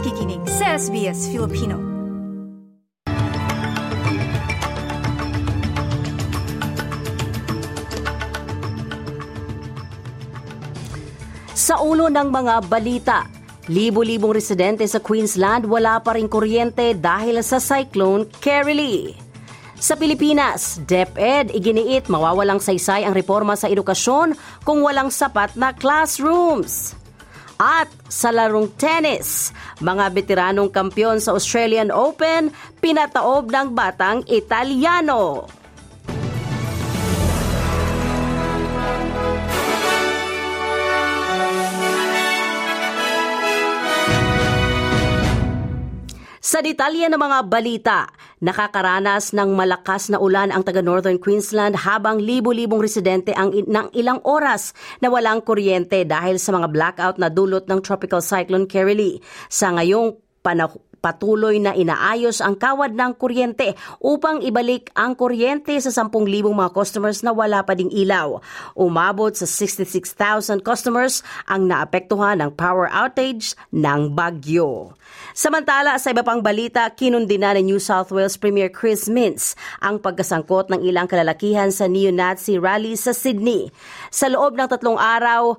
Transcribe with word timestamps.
nakikinig 0.00 0.40
sa 0.48 0.80
SBS 0.80 1.28
Filipino. 1.28 1.76
Sa 11.52 11.84
ulo 11.84 12.08
ng 12.08 12.32
mga 12.32 12.64
balita, 12.64 13.28
libo-libong 13.68 14.32
residente 14.32 14.88
sa 14.88 15.04
Queensland 15.04 15.68
wala 15.68 16.00
pa 16.00 16.16
rin 16.16 16.32
kuryente 16.32 16.96
dahil 16.96 17.44
sa 17.44 17.60
cyclone 17.60 18.24
Kerry. 18.40 19.12
Sa 19.76 20.00
Pilipinas, 20.00 20.80
DepEd 20.88 21.52
iginiit 21.52 22.08
mawawalang 22.08 22.56
saysay 22.56 23.04
ang 23.04 23.12
reforma 23.12 23.52
sa 23.52 23.68
edukasyon 23.68 24.32
kung 24.64 24.80
walang 24.80 25.12
sapat 25.12 25.52
na 25.60 25.76
classrooms. 25.76 26.99
At 27.60 27.92
sa 28.08 28.32
larong 28.32 28.72
tennis, 28.80 29.52
mga 29.84 30.16
veteranong 30.16 30.72
kampyon 30.72 31.20
sa 31.20 31.36
Australian 31.36 31.92
Open 31.92 32.48
pinataob 32.80 33.52
ng 33.52 33.76
batang 33.76 34.24
Italiano. 34.32 35.44
Sa 46.40 46.64
detalye 46.64 47.12
ng 47.12 47.20
mga 47.20 47.38
balita, 47.44 47.98
nakakaranas 48.40 49.36
ng 49.36 49.52
malakas 49.54 50.08
na 50.08 50.18
ulan 50.18 50.50
ang 50.50 50.64
taga 50.64 50.80
Northern 50.80 51.20
Queensland 51.20 51.76
habang 51.86 52.18
libo-libong 52.18 52.80
residente 52.80 53.36
ang 53.36 53.52
ng 53.52 53.92
ilang 53.94 54.18
oras 54.26 54.72
na 54.98 55.12
walang 55.12 55.44
kuryente 55.44 56.02
dahil 56.08 56.40
sa 56.40 56.56
mga 56.56 56.68
blackout 56.72 57.16
na 57.20 57.28
dulot 57.28 57.68
ng 57.68 57.80
Tropical 57.84 58.24
Cyclone 58.24 58.66
Kerry. 58.66 59.20
Sa 59.52 59.72
ngayong 59.76 60.16
panahon 60.40 60.89
patuloy 61.00 61.58
na 61.58 61.72
inaayos 61.72 62.44
ang 62.44 62.54
kawad 62.54 62.92
ng 62.92 63.16
kuryente 63.16 63.74
upang 63.98 64.44
ibalik 64.44 64.92
ang 64.92 65.16
kuryente 65.16 65.72
sa 65.80 65.90
10,000 65.90 66.12
mga 66.46 66.70
customers 66.76 67.24
na 67.24 67.32
wala 67.32 67.64
pa 67.64 67.72
ding 67.72 67.90
ilaw. 67.90 68.38
Umabot 68.76 69.32
sa 69.32 69.48
66,000 69.48 70.60
customers 70.60 71.24
ang 71.48 71.66
naapektuhan 71.66 72.38
ng 72.44 72.52
power 72.54 72.86
outage 72.92 73.56
ng 73.72 74.12
bagyo. 74.12 74.92
Samantala, 75.34 75.96
sa 75.98 76.14
iba 76.14 76.22
pang 76.22 76.44
balita, 76.44 76.86
kinundina 76.92 77.56
ni 77.56 77.74
New 77.74 77.80
South 77.82 78.12
Wales 78.14 78.38
Premier 78.38 78.70
Chris 78.70 79.10
Mintz 79.10 79.58
ang 79.82 79.98
pagkasangkot 79.98 80.70
ng 80.70 80.86
ilang 80.86 81.10
kalalakihan 81.10 81.72
sa 81.74 81.90
neo-Nazi 81.90 82.60
rally 82.60 82.94
sa 82.94 83.10
Sydney. 83.10 83.72
Sa 84.12 84.30
loob 84.30 84.54
ng 84.54 84.68
tatlong 84.70 85.00
araw, 85.00 85.58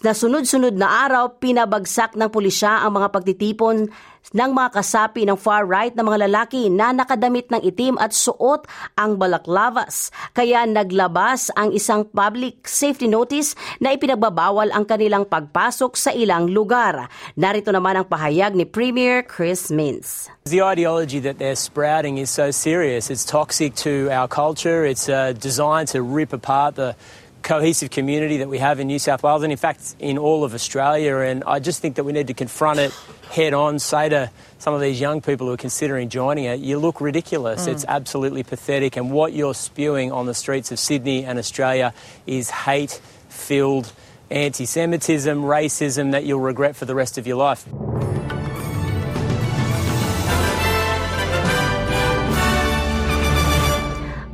na 0.00 0.16
sunod-sunod 0.16 0.72
na 0.72 1.04
araw, 1.04 1.36
pinabagsak 1.36 2.16
ng 2.16 2.32
pulisya 2.32 2.80
ang 2.80 2.96
mga 2.96 3.12
pagtitipon 3.12 3.92
ng 4.30 4.50
mga 4.54 4.78
kasapi 4.78 5.26
ng 5.26 5.34
far-right 5.34 5.98
na 5.98 6.06
mga 6.06 6.30
lalaki 6.30 6.70
na 6.70 6.94
nakadamit 6.94 7.50
ng 7.50 7.58
itim 7.66 7.98
at 7.98 8.14
suot 8.14 8.70
ang 8.94 9.18
balaklavas. 9.18 10.14
Kaya 10.30 10.62
naglabas 10.70 11.50
ang 11.58 11.74
isang 11.74 12.06
public 12.06 12.62
safety 12.70 13.10
notice 13.10 13.58
na 13.82 13.90
ipinagbabawal 13.90 14.70
ang 14.70 14.86
kanilang 14.86 15.26
pagpasok 15.26 15.98
sa 15.98 16.14
ilang 16.14 16.46
lugar. 16.46 17.10
Narito 17.34 17.74
naman 17.74 17.98
ang 17.98 18.06
pahayag 18.06 18.54
ni 18.54 18.62
Premier 18.62 19.26
Chris 19.26 19.74
Mintz. 19.74 20.30
The 20.46 20.62
ideology 20.62 21.18
that 21.22 21.42
they're 21.42 21.58
sprouting 21.58 22.18
is 22.18 22.30
so 22.30 22.50
serious. 22.54 23.10
It's 23.10 23.26
toxic 23.26 23.74
to 23.82 24.10
our 24.10 24.26
culture. 24.26 24.86
It's 24.86 25.10
uh, 25.10 25.34
designed 25.34 25.90
to 25.94 26.02
rip 26.02 26.32
apart 26.32 26.74
the 26.74 26.94
cohesive 27.42 27.90
community 27.90 28.38
that 28.38 28.48
we 28.48 28.58
have 28.58 28.80
in 28.80 28.86
New 28.86 28.98
South 28.98 29.22
Wales 29.22 29.42
and 29.42 29.52
in 29.52 29.58
fact 29.58 29.96
in 29.98 30.18
all 30.18 30.44
of 30.44 30.54
Australia. 30.54 31.18
And 31.18 31.44
I 31.44 31.58
just 31.58 31.82
think 31.82 31.96
that 31.96 32.04
we 32.04 32.12
need 32.12 32.28
to 32.28 32.34
confront 32.34 32.78
it 32.78 32.92
head 33.30 33.54
on 33.54 33.78
say 33.78 34.08
to 34.08 34.30
some 34.58 34.74
of 34.74 34.80
these 34.80 35.00
young 35.00 35.20
people 35.20 35.46
who 35.46 35.54
are 35.54 35.58
considering 35.58 36.08
joining 36.08 36.44
it 36.44 36.60
you 36.60 36.78
look 36.78 37.00
ridiculous. 37.00 37.66
Mm. 37.66 37.72
it's 37.72 37.84
absolutely 37.88 38.42
pathetic. 38.42 38.96
And 38.96 39.10
what 39.10 39.32
you're 39.32 39.54
spewing 39.54 40.12
on 40.12 40.26
the 40.26 40.34
streets 40.34 40.70
of 40.72 40.78
Sydney 40.78 41.24
and 41.24 41.38
Australia 41.38 41.92
is 42.26 42.50
hate 42.50 43.00
filled 43.28 43.92
anti-Semitism 44.30 45.42
racism 45.42 46.12
that 46.12 46.24
you'll 46.24 46.40
regret 46.40 46.76
for 46.76 46.84
the 46.84 46.94
rest 46.94 47.18
of 47.18 47.26
your 47.26 47.36
life. 47.36 47.66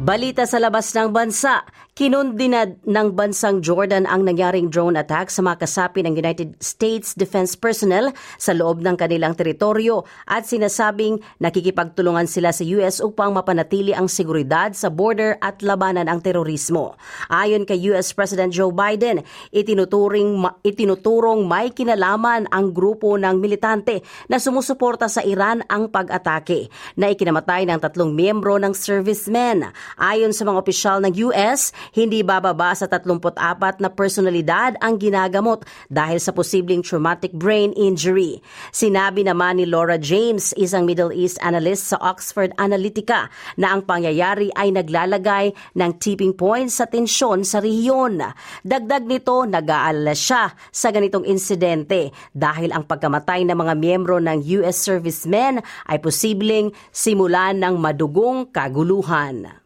Balita 0.08 0.48
sa 0.48 0.56
labas 0.56 0.88
ng 0.96 1.12
bansa, 1.12 1.68
kinundinad 1.98 2.78
ng 2.86 3.18
bansang 3.18 3.58
Jordan 3.58 4.06
ang 4.06 4.22
nangyaring 4.22 4.70
drone 4.70 4.94
attack 4.94 5.34
sa 5.34 5.42
mga 5.42 5.66
kasapi 5.66 6.06
ng 6.06 6.14
United 6.14 6.54
States 6.62 7.10
Defense 7.18 7.58
Personnel 7.58 8.14
sa 8.38 8.54
loob 8.54 8.86
ng 8.86 8.94
kanilang 8.94 9.34
teritoryo 9.34 10.06
at 10.30 10.46
sinasabing 10.46 11.18
nakikipagtulungan 11.42 12.30
sila 12.30 12.54
sa 12.54 12.62
US 12.78 13.02
upang 13.02 13.34
mapanatili 13.34 13.98
ang 13.98 14.06
seguridad 14.06 14.78
sa 14.78 14.94
border 14.94 15.42
at 15.42 15.58
labanan 15.58 16.06
ang 16.06 16.22
terorismo. 16.22 16.94
Ayon 17.34 17.66
kay 17.66 17.82
US 17.90 18.14
President 18.14 18.54
Joe 18.54 18.70
Biden, 18.70 19.26
itinuturing, 19.50 20.38
itinuturong 20.62 21.50
may 21.50 21.74
kinalaman 21.74 22.46
ang 22.54 22.70
grupo 22.70 23.18
ng 23.18 23.42
militante 23.42 24.06
na 24.30 24.38
sumusuporta 24.38 25.10
sa 25.10 25.26
Iran 25.26 25.66
ang 25.66 25.90
pag-atake 25.90 26.70
na 26.94 27.10
ikinamatay 27.10 27.66
ng 27.66 27.82
tatlong 27.82 28.14
miyembro 28.14 28.54
ng 28.54 28.70
servicemen. 28.70 29.74
Ayon 29.98 30.30
sa 30.30 30.46
mga 30.46 30.62
opisyal 30.62 31.02
ng 31.02 31.26
US, 31.26 31.74
hindi 31.94 32.24
bababa 32.26 32.74
sa 32.74 32.88
34 32.90 33.80
na 33.80 33.88
personalidad 33.92 34.74
ang 34.80 34.98
ginagamot 34.98 35.64
dahil 35.88 36.18
sa 36.18 36.34
posibleng 36.34 36.84
traumatic 36.84 37.32
brain 37.36 37.70
injury. 37.76 38.40
Sinabi 38.74 39.24
naman 39.24 39.60
ni 39.60 39.66
Laura 39.68 39.96
James, 39.96 40.52
isang 40.58 40.84
Middle 40.84 41.12
East 41.14 41.38
analyst 41.40 41.92
sa 41.94 42.00
Oxford 42.02 42.52
Analytica, 42.58 43.30
na 43.56 43.72
ang 43.74 43.84
pangyayari 43.84 44.52
ay 44.54 44.74
naglalagay 44.74 45.52
ng 45.76 45.90
tipping 46.00 46.34
point 46.34 46.68
sa 46.68 46.88
tensyon 46.88 47.42
sa 47.44 47.62
rehiyon. 47.62 48.20
Dagdag 48.62 49.04
nito, 49.04 49.44
nag-aalala 49.46 50.12
siya 50.16 50.52
sa 50.72 50.88
ganitong 50.90 51.24
insidente 51.24 52.10
dahil 52.34 52.72
ang 52.72 52.84
pagkamatay 52.84 53.44
ng 53.48 53.56
mga 53.56 53.74
miyembro 53.78 54.16
ng 54.18 54.42
US 54.62 54.80
servicemen 54.80 55.60
ay 55.86 55.98
posibleng 55.98 56.72
simulan 56.90 57.58
ng 57.60 57.74
madugong 57.78 58.48
kaguluhan. 58.50 59.58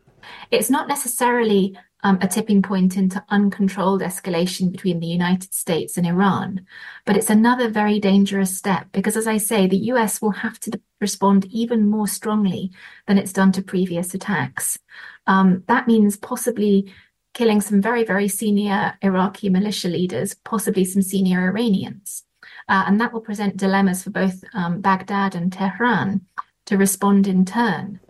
It's 0.53 0.69
not 0.69 0.89
necessarily 0.89 1.77
um, 2.03 2.19
a 2.21 2.29
tipping 2.29 2.63
point 2.63 2.97
into 2.97 3.25
uncontrolled 3.29 4.03
escalation 4.03 4.73
between 4.73 5.01
the 5.01 5.07
United 5.07 5.55
States 5.55 5.97
and 5.97 6.07
Iran, 6.07 6.67
but 7.07 7.17
it's 7.17 7.31
another 7.31 7.69
very 7.69 8.01
dangerous 8.01 8.57
step 8.57 8.89
because, 8.93 9.17
as 9.17 9.27
I 9.27 9.39
say, 9.39 9.67
the 9.67 9.77
US 9.93 10.21
will 10.21 10.33
have 10.33 10.59
to 10.61 10.81
respond 11.01 11.45
even 11.47 11.89
more 11.89 12.09
strongly 12.09 12.73
than 13.07 13.19
it's 13.19 13.33
done 13.33 13.53
to 13.53 13.63
previous 13.63 14.15
attacks. 14.15 14.79
Um, 15.27 15.65
that 15.69 15.87
means 15.87 16.17
possibly 16.17 16.93
killing 17.35 17.61
some 17.61 17.81
very, 17.81 18.05
very 18.05 18.29
senior 18.29 18.99
Iraqi 19.03 19.49
militia 19.49 19.89
leaders, 19.89 20.34
possibly 20.34 20.84
some 20.84 21.03
senior 21.03 21.47
Iranians. 21.49 22.25
Uh, 22.69 22.84
and 22.87 23.01
that 23.01 23.13
will 23.13 23.21
present 23.21 23.57
dilemmas 23.57 24.03
for 24.03 24.11
both 24.11 24.43
um, 24.55 24.81
Baghdad 24.81 25.34
and 25.34 25.53
Tehran 25.53 26.23
to 26.67 26.77
respond 26.77 27.27
in 27.27 27.45
turn. 27.45 28.01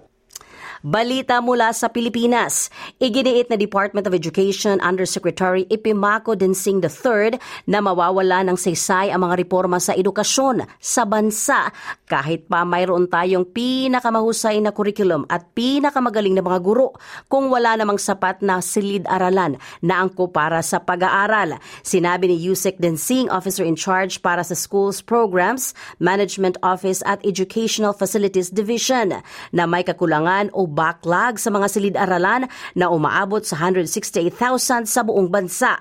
Balita 0.82 1.38
mula 1.38 1.70
sa 1.70 1.86
Pilipinas. 1.94 2.66
Iginiit 2.98 3.46
na 3.46 3.54
Department 3.54 4.02
of 4.10 4.18
Education 4.18 4.82
Undersecretary 4.82 5.62
Ipimako 5.70 6.34
Densing 6.34 6.82
III 6.82 7.38
na 7.70 7.78
mawawala 7.78 8.42
ng 8.50 8.58
saysay 8.58 9.14
ang 9.14 9.22
mga 9.22 9.46
reforma 9.46 9.78
sa 9.78 9.94
edukasyon 9.94 10.66
sa 10.82 11.06
bansa 11.06 11.70
kahit 12.10 12.50
pa 12.50 12.66
mayroon 12.66 13.06
tayong 13.06 13.46
pinakamahusay 13.54 14.58
na 14.58 14.74
curriculum 14.74 15.22
at 15.30 15.46
pinakamagaling 15.54 16.34
na 16.34 16.42
mga 16.42 16.58
guro 16.58 16.98
kung 17.30 17.46
wala 17.46 17.78
namang 17.78 18.02
sapat 18.02 18.42
na 18.42 18.58
silid-aralan 18.58 19.62
na 19.86 20.02
angko 20.02 20.34
para 20.34 20.66
sa 20.66 20.82
pag-aaral. 20.82 21.62
Sinabi 21.86 22.26
ni 22.26 22.42
Yusek 22.42 22.82
Densing, 22.82 23.30
Officer 23.30 23.62
in 23.62 23.78
Charge 23.78 24.18
para 24.18 24.42
sa 24.42 24.58
Schools 24.58 24.98
Programs, 24.98 25.78
Management 26.02 26.58
Office 26.66 27.06
at 27.06 27.22
Educational 27.22 27.94
Facilities 27.94 28.50
Division 28.50 29.22
na 29.54 29.64
may 29.70 29.86
kakulangan 29.86 30.50
o 30.50 30.71
backlog 30.72 31.36
sa 31.36 31.52
mga 31.52 31.66
silid-aralan 31.68 32.48
na 32.72 32.88
umaabot 32.88 33.44
sa 33.44 33.60
168,000 33.60 34.88
sa 34.88 35.00
buong 35.04 35.28
bansa. 35.28 35.76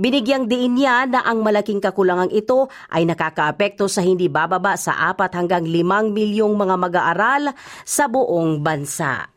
Binigyang 0.00 0.48
diin 0.48 0.80
niya 0.80 1.04
na 1.04 1.20
ang 1.20 1.44
malaking 1.44 1.84
kakulangang 1.84 2.32
ito 2.32 2.72
ay 2.88 3.04
nakakaapekto 3.04 3.86
sa 3.86 4.00
hindi 4.00 4.32
bababa 4.32 4.80
sa 4.80 4.96
4 5.12 5.36
hanggang 5.36 5.68
5 5.68 6.10
milyong 6.16 6.54
mga 6.56 6.74
mag-aaral 6.80 7.42
sa 7.84 8.08
buong 8.08 8.64
bansa. 8.64 9.28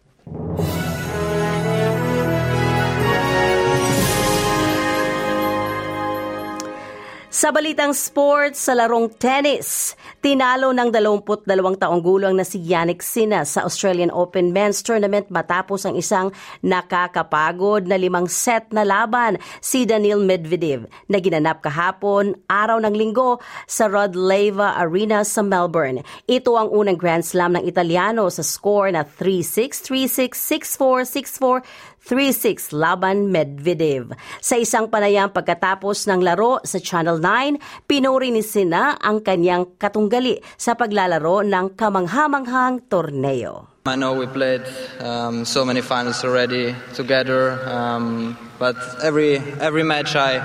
Sa 7.33 7.49
balitang 7.49 7.97
sports, 7.97 8.61
sa 8.69 8.77
larong 8.77 9.09
tennis, 9.17 9.97
tinalo 10.21 10.69
ng 10.69 10.93
22 10.93 11.49
taong 11.81 11.97
gulang 12.05 12.37
na 12.37 12.45
si 12.45 12.61
Yannick 12.61 13.01
Sinner 13.01 13.41
sa 13.41 13.65
Australian 13.65 14.13
Open 14.13 14.53
Men's 14.53 14.85
Tournament 14.85 15.25
matapos 15.33 15.81
ang 15.81 15.97
isang 15.97 16.29
nakakapagod 16.61 17.89
na 17.89 17.97
limang 17.97 18.29
set 18.29 18.69
na 18.69 18.85
laban 18.85 19.41
si 19.65 19.81
Daniil 19.81 20.21
Medvedev 20.21 20.85
na 21.09 21.17
ginanap 21.17 21.65
kahapon 21.65 22.37
araw 22.45 22.77
ng 22.85 22.93
linggo 22.93 23.41
sa 23.65 23.89
Rod 23.89 24.13
Leva 24.13 24.77
Arena 24.77 25.25
sa 25.25 25.41
Melbourne. 25.41 26.05
Ito 26.29 26.53
ang 26.53 26.69
unang 26.69 27.01
Grand 27.01 27.25
Slam 27.25 27.57
ng 27.57 27.65
Italiano 27.65 28.29
sa 28.29 28.45
score 28.45 28.93
na 28.93 29.01
3-6, 29.01 29.81
3-6, 29.81 30.37
6-4, 30.37 31.09
6-4, 31.41 31.65
3-6 32.03 32.75
laban 32.75 33.31
Medvedev. 33.31 34.11
Sa 34.43 34.59
isang 34.59 34.91
panayam 34.91 35.31
pagkatapos 35.31 36.03
ng 36.11 36.19
laro 36.19 36.59
sa 36.67 36.77
Channel 36.77 37.22
9, 37.23 37.87
pinuri 37.87 38.35
ni 38.35 38.43
Sina 38.43 38.99
ang 38.99 39.23
kanyang 39.23 39.79
katunggali 39.79 40.43
sa 40.59 40.75
paglalaro 40.75 41.47
ng 41.47 41.79
kamanghamanghang 41.79 42.91
torneo. 42.91 43.71
I 43.87 43.95
know 43.95 44.15
we 44.15 44.27
played 44.27 44.63
um, 44.99 45.43
so 45.43 45.63
many 45.63 45.79
finals 45.79 46.23
already 46.23 46.75
together, 46.95 47.59
um, 47.67 48.35
but 48.59 48.75
every 49.03 49.43
every 49.59 49.83
match 49.83 50.15
I 50.15 50.39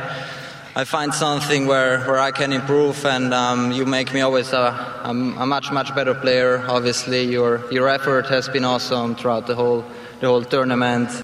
I 0.75 0.85
find 0.85 1.15
something 1.15 1.67
where, 1.67 2.03
where 2.07 2.19
I 2.19 2.31
can 2.31 2.53
improve, 2.53 3.07
and 3.07 3.35
um, 3.35 3.73
you 3.73 3.87
make 3.87 4.15
me 4.15 4.21
always 4.23 4.53
a, 4.53 4.75
a, 5.03 5.11
a 5.11 5.47
much 5.47 5.71
much 5.71 5.95
better 5.95 6.15
player. 6.15 6.63
Obviously, 6.67 7.31
your 7.31 7.63
your 7.71 7.89
effort 7.89 8.27
has 8.27 8.49
been 8.49 8.65
awesome 8.65 9.15
throughout 9.15 9.47
the 9.47 9.55
whole 9.55 9.85
the 10.21 10.27
whole 10.27 10.43
tournament. 10.43 11.23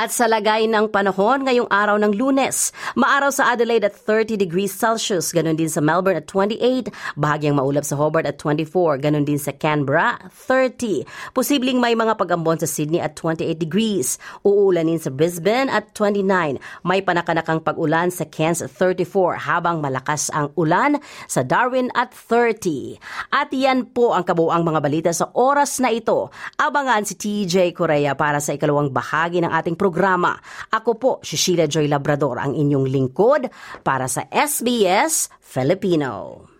At 0.00 0.16
sa 0.16 0.24
lagay 0.24 0.64
ng 0.64 0.88
panahon 0.88 1.44
ngayong 1.44 1.68
araw 1.68 2.00
ng 2.00 2.16
lunes, 2.16 2.72
maaraw 2.96 3.28
sa 3.28 3.52
Adelaide 3.52 3.84
at 3.84 3.92
30 3.92 4.40
degrees 4.40 4.72
Celsius, 4.72 5.28
ganun 5.28 5.60
din 5.60 5.68
sa 5.68 5.84
Melbourne 5.84 6.16
at 6.16 6.24
28, 6.24 6.88
bahagyang 7.20 7.60
maulap 7.60 7.84
sa 7.84 8.00
Hobart 8.00 8.24
at 8.24 8.40
24, 8.40 8.96
ganun 8.96 9.28
din 9.28 9.36
sa 9.36 9.52
Canberra, 9.52 10.16
30. 10.48 11.04
Posibleng 11.36 11.84
may 11.84 11.92
mga 11.92 12.16
pag-ambon 12.16 12.56
sa 12.56 12.64
Sydney 12.64 12.96
at 12.96 13.12
28 13.12 13.60
degrees. 13.60 14.16
Uulanin 14.40 14.96
sa 14.96 15.12
Brisbane 15.12 15.68
at 15.68 15.92
29. 15.92 16.24
May 16.80 17.04
panakanakang 17.04 17.60
pag-ulan 17.60 18.08
sa 18.08 18.24
Cairns 18.24 18.64
at 18.64 18.72
34, 18.72 19.52
habang 19.52 19.84
malakas 19.84 20.32
ang 20.32 20.48
ulan 20.56 20.96
sa 21.28 21.44
Darwin 21.44 21.92
at 21.92 22.16
30. 22.16 22.96
At 23.36 23.52
yan 23.52 23.92
po 23.92 24.16
ang 24.16 24.24
kabuang 24.24 24.64
mga 24.64 24.80
balita 24.80 25.10
sa 25.12 25.28
oras 25.36 25.76
na 25.76 25.92
ito. 25.92 26.32
Abangan 26.56 27.04
si 27.04 27.20
TJ 27.20 27.76
Korea 27.76 28.16
para 28.16 28.40
sa 28.40 28.56
ikalawang 28.56 28.88
bahagi 28.88 29.44
ng 29.44 29.52
ating 29.52 29.76
programa. 29.76 29.89
Ako 30.72 30.90
po, 30.96 31.10
si 31.20 31.34
Sheila 31.34 31.66
Joy 31.66 31.90
Labrador, 31.90 32.38
ang 32.38 32.54
inyong 32.54 32.86
lingkod 32.86 33.42
para 33.82 34.06
sa 34.06 34.30
SBS 34.30 35.28
Filipino. 35.42 36.59